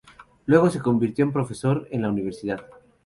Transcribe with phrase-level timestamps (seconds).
[0.47, 2.65] Luego se convirtió en profesor en la universidad.